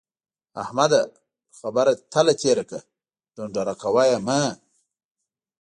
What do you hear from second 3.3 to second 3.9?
ډنډوره